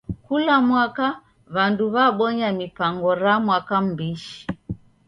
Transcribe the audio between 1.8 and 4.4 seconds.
w'abonya mipango ra Mwaka M'bishi.